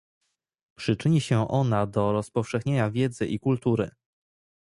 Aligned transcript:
Przyczyni 0.77 1.21
się 1.21 1.47
ona 1.47 1.85
do 1.85 2.11
rozpowszechnienia 2.11 2.91
wiedzy 2.91 3.25
i 3.25 3.39
kultury 3.39 3.91